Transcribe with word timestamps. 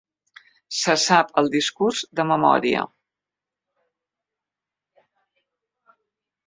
Se 0.77 0.95
sap 1.01 1.29
el 1.41 1.51
discurs 1.57 2.01
de 2.21 2.25
memòria. 2.31 2.81